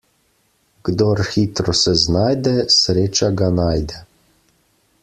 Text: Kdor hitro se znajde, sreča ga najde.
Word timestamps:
Kdor 0.87 1.21
hitro 1.33 1.75
se 1.83 1.93
znajde, 2.05 2.55
sreča 2.79 3.31
ga 3.43 3.53
najde. 3.63 4.05